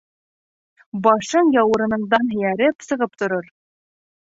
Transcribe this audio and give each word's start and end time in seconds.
Башың 1.07 1.51
яурыныңдан 1.57 2.33
һерәйеп 2.33 2.89
сығып 2.91 3.23
торор. 3.23 3.55